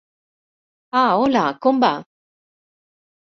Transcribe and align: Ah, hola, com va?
Ah, 1.01 1.11
hola, 1.19 1.43
com 1.65 1.81
va? 1.83 1.91